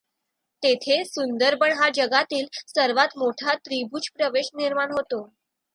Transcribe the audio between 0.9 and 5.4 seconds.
सुंदरबन हा जगातील सर्वात मोठा त्रिभुज प्रदेश निर्माण होतो.